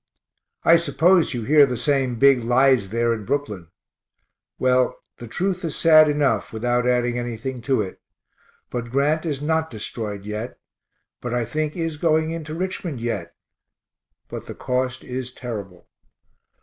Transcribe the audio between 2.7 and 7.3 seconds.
there in Brooklyn. Well, the truth is sad enough, without adding